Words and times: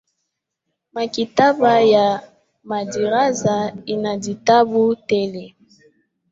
Makitaba 0.93 1.73
ya 1.83 2.07
madirasa 2.63 3.55
ina 3.93 4.17
dhitabu 4.17 4.95
tele 4.95 5.55